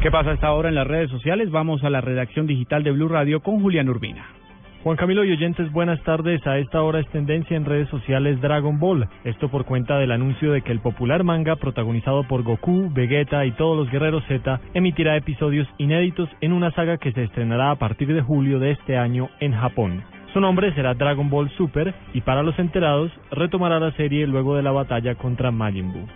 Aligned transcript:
¿Qué 0.00 0.10
pasa 0.10 0.30
a 0.30 0.32
esta 0.32 0.50
hora 0.52 0.70
en 0.70 0.76
las 0.76 0.86
redes 0.86 1.10
sociales? 1.10 1.50
Vamos 1.50 1.84
a 1.84 1.90
la 1.90 2.00
redacción 2.00 2.46
digital 2.46 2.82
de 2.82 2.90
Blue 2.90 3.08
Radio 3.08 3.40
con 3.40 3.60
Julián 3.60 3.90
Urbina. 3.90 4.24
Juan 4.82 4.96
Camilo 4.96 5.24
y 5.24 5.32
oyentes, 5.32 5.70
buenas 5.72 6.02
tardes. 6.04 6.46
A 6.46 6.56
esta 6.56 6.80
hora 6.80 7.00
es 7.00 7.08
tendencia 7.08 7.54
en 7.54 7.66
redes 7.66 7.90
sociales 7.90 8.40
Dragon 8.40 8.78
Ball. 8.80 9.06
Esto 9.24 9.50
por 9.50 9.66
cuenta 9.66 9.98
del 9.98 10.12
anuncio 10.12 10.52
de 10.52 10.62
que 10.62 10.72
el 10.72 10.80
popular 10.80 11.22
manga, 11.22 11.56
protagonizado 11.56 12.26
por 12.26 12.44
Goku, 12.44 12.88
Vegeta 12.94 13.44
y 13.44 13.52
todos 13.52 13.76
los 13.76 13.90
guerreros 13.90 14.24
Z, 14.26 14.58
emitirá 14.72 15.18
episodios 15.18 15.68
inéditos 15.76 16.30
en 16.40 16.54
una 16.54 16.70
saga 16.70 16.96
que 16.96 17.12
se 17.12 17.24
estrenará 17.24 17.70
a 17.70 17.76
partir 17.76 18.08
de 18.14 18.22
julio 18.22 18.58
de 18.58 18.70
este 18.70 18.96
año 18.96 19.28
en 19.38 19.52
Japón. 19.52 20.02
Su 20.32 20.40
nombre 20.40 20.72
será 20.72 20.94
Dragon 20.94 21.28
Ball 21.28 21.50
Super 21.58 21.92
y 22.14 22.22
para 22.22 22.42
los 22.42 22.58
enterados 22.58 23.12
retomará 23.32 23.78
la 23.78 23.92
serie 23.92 24.26
luego 24.26 24.56
de 24.56 24.62
la 24.62 24.72
batalla 24.72 25.14
contra 25.16 25.50
Majin 25.50 25.92
Buu. 25.92 26.06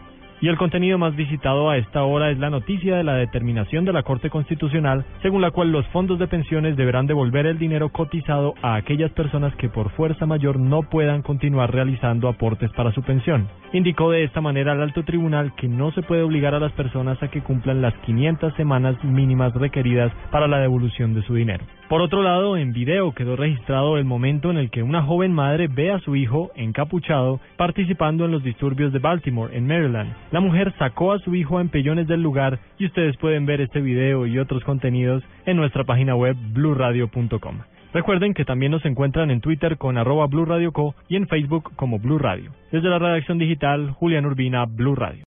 Y 0.45 0.48
el 0.48 0.59
contenido 0.59 0.98
más 0.98 1.16
visitado 1.16 1.71
a 1.71 1.79
esta 1.79 2.03
hora 2.03 2.30
es 2.30 2.39
la 2.39 2.51
noticia 2.51 2.97
de 2.97 3.03
la 3.03 3.15
determinación 3.15 3.87
de 3.87 3.95
la 3.95 4.03
Corte 4.03 4.29
Constitucional, 4.29 5.07
según 5.23 5.41
la 5.41 5.51
cual 5.53 5.73
los 5.73 5.87
fondos 5.87 6.19
de 6.19 6.27
pensiones 6.27 6.77
deberán 6.77 7.06
devolver 7.06 7.47
el 7.47 7.59
dinero 7.59 7.89
cotizado 7.89 8.53
a 8.61 8.75
aquellas 8.75 9.11
personas 9.12 9.56
que 9.56 9.70
por 9.70 9.89
fuerza 9.92 10.27
mayor 10.27 10.61
no 10.61 10.83
puedan 10.83 11.23
continuar 11.23 11.73
realizando 11.73 12.28
aportes 12.28 12.70
para 12.73 12.92
su 12.92 13.03
pensión. 13.03 13.48
Indicó 13.73 14.11
de 14.11 14.25
esta 14.25 14.42
manera 14.42 14.73
al 14.73 14.83
alto 14.83 15.03
tribunal 15.03 15.55
que 15.56 15.67
no 15.67 15.92
se 15.92 16.03
puede 16.03 16.20
obligar 16.20 16.55
a 16.55 16.61
las 16.61 16.73
personas 16.73 17.23
a 17.23 17.29
que 17.29 17.41
cumplan 17.41 17.81
las 17.81 17.95
500 18.05 18.53
semanas 18.53 19.03
mínimas 19.03 19.55
requeridas 19.55 20.12
para 20.31 20.47
la 20.47 20.58
devolución 20.58 21.14
de 21.14 21.23
su 21.23 21.34
dinero. 21.34 21.64
Por 21.89 22.01
otro 22.01 22.23
lado, 22.23 22.56
en 22.56 22.73
video 22.73 23.12
quedó 23.12 23.36
registrado 23.36 23.98
el 23.98 24.05
momento 24.05 24.51
en 24.51 24.56
el 24.56 24.70
que 24.70 24.83
una 24.83 25.03
joven 25.03 25.33
madre 25.33 25.69
ve 25.69 25.91
a 25.91 25.98
su 26.01 26.17
hijo 26.17 26.51
encapuchado 26.55 27.41
participando 27.56 28.25
en 28.25 28.33
los 28.33 28.42
disturbios 28.42 28.92
de 28.92 28.98
Baltimore, 28.98 29.56
en 29.56 29.67
Maryland. 29.67 30.12
La 30.34 30.40
mujer 30.40 30.74
sacó 30.80 31.12
a 31.12 31.20
su 31.20 31.36
hijo 31.36 31.58
a 31.58 31.60
empellones 31.60 32.08
del 32.08 32.20
lugar 32.20 32.58
y 32.77 32.86
ustedes 32.86 33.16
pueden 33.18 33.46
ver 33.46 33.60
este 33.60 33.80
video 33.80 34.27
y 34.27 34.40
otros 34.40 34.64
contenidos 34.64 35.22
en 35.46 35.56
nuestra 35.56 35.84
página 35.84 36.16
web 36.16 36.36
bluradio.com. 36.52 37.58
Recuerden 37.92 38.34
que 38.34 38.44
también 38.44 38.72
nos 38.72 38.84
encuentran 38.84 39.30
en 39.30 39.40
Twitter 39.40 39.78
con 39.78 39.96
arroba 39.96 40.27
Blue 40.27 40.44
Radio 40.44 40.72
Co 40.72 40.96
y 41.08 41.14
en 41.14 41.28
Facebook 41.28 41.70
como 41.77 42.00
Blue 42.00 42.18
Radio. 42.18 42.50
Desde 42.72 42.88
la 42.88 42.98
redacción 42.98 43.38
digital, 43.38 43.92
Julián 43.92 44.27
Urbina, 44.27 44.64
Blue 44.64 44.96
Radio. 44.96 45.22